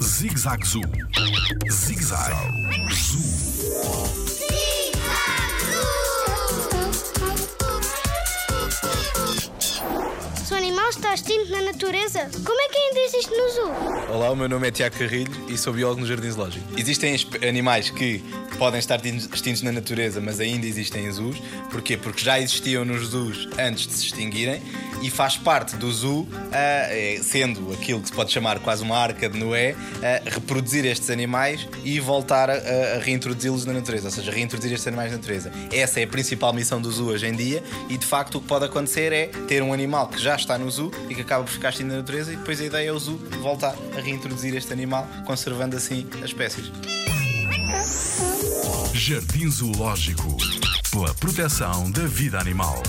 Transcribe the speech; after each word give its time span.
Zig-Zag 0.00 0.64
Zoo. 0.64 0.82
Zig-Zag 1.68 2.28
Zoo. 2.28 2.63
Animal 10.64 10.88
está 10.88 11.12
extinto 11.12 11.50
na 11.50 11.60
natureza, 11.60 12.30
como 12.42 12.58
é 12.58 12.68
que 12.68 12.78
ainda 12.78 13.00
existe 13.00 13.30
no 13.30 13.50
zoo? 13.50 14.14
Olá, 14.14 14.30
o 14.30 14.36
meu 14.36 14.48
nome 14.48 14.66
é 14.68 14.70
Tiago 14.70 14.96
Carrilho 14.96 15.30
e 15.48 15.58
sou 15.58 15.74
biólogo 15.74 16.00
no 16.00 16.06
Jardim 16.06 16.30
Zoológico. 16.30 16.64
Existem 16.78 17.14
animais 17.46 17.90
que 17.90 18.24
podem 18.58 18.78
estar 18.78 18.98
tin- 18.98 19.16
extintos 19.16 19.60
na 19.60 19.70
natureza, 19.72 20.22
mas 20.22 20.40
ainda 20.40 20.64
existem 20.66 21.04
em 21.04 21.12
zoos. 21.12 21.36
Porquê? 21.70 21.98
Porque 21.98 22.24
já 22.24 22.40
existiam 22.40 22.82
nos 22.82 23.08
zoos 23.08 23.46
antes 23.58 23.86
de 23.86 23.92
se 23.92 24.06
extinguirem 24.06 24.62
e 25.02 25.10
faz 25.10 25.36
parte 25.36 25.76
do 25.76 25.92
zoo, 25.92 26.26
ah, 26.50 26.86
eh, 26.88 27.20
sendo 27.22 27.70
aquilo 27.74 28.00
que 28.00 28.08
se 28.08 28.14
pode 28.14 28.32
chamar 28.32 28.58
quase 28.60 28.82
uma 28.82 28.96
arca 28.96 29.28
de 29.28 29.38
Noé, 29.38 29.74
ah, 30.02 30.22
reproduzir 30.30 30.86
estes 30.86 31.10
animais 31.10 31.68
e 31.84 32.00
voltar 32.00 32.48
a 32.48 32.98
reintroduzi-los 33.02 33.66
na 33.66 33.74
natureza, 33.74 34.06
ou 34.06 34.10
seja, 34.12 34.30
reintroduzir 34.32 34.72
estes 34.72 34.86
animais 34.86 35.10
na 35.10 35.18
natureza. 35.18 35.52
Essa 35.70 36.00
é 36.00 36.04
a 36.04 36.08
principal 36.08 36.54
missão 36.54 36.80
do 36.80 36.90
zoo 36.90 37.08
hoje 37.08 37.26
em 37.26 37.34
dia 37.34 37.62
e 37.90 37.98
de 37.98 38.06
facto 38.06 38.36
o 38.36 38.40
que 38.40 38.46
pode 38.46 38.64
acontecer 38.64 39.12
é 39.12 39.26
ter 39.46 39.62
um 39.62 39.72
animal 39.74 40.08
que 40.08 40.18
já 40.22 40.36
está 40.36 40.53
no 40.58 40.70
zoo 40.70 40.90
e 41.08 41.14
que 41.14 41.20
acaba 41.20 41.44
por 41.44 41.50
ficar 41.50 41.70
extinto 41.70 41.88
na 41.88 41.98
natureza 41.98 42.32
e 42.32 42.36
depois 42.36 42.60
a 42.60 42.64
ideia 42.64 42.88
é 42.88 42.92
o 42.92 42.98
zoo 42.98 43.18
voltar 43.40 43.74
a 43.96 44.00
reintroduzir 44.00 44.54
este 44.54 44.72
animal, 44.72 45.06
conservando 45.26 45.76
assim 45.76 46.06
as 46.18 46.30
espécies. 46.30 46.70
Jardim 48.92 49.50
Zoológico. 49.50 50.36
Pela 50.90 51.12
proteção 51.14 51.90
da 51.90 52.06
vida 52.06 52.38
animal. 52.38 52.80